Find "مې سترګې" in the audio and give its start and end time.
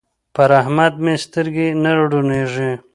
1.03-1.67